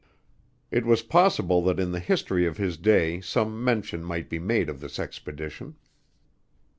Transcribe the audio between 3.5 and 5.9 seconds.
mention might be made of this expedition.